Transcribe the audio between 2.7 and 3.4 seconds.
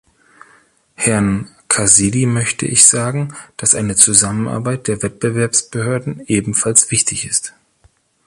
sagen,